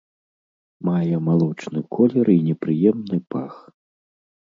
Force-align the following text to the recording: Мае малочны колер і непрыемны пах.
Мае 0.87 1.17
малочны 1.27 1.79
колер 1.97 2.27
і 2.37 2.39
непрыемны 2.47 3.17
пах. 3.35 3.53